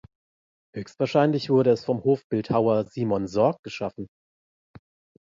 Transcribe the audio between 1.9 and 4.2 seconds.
Hofbildhauer Simon Sorg geschaffen.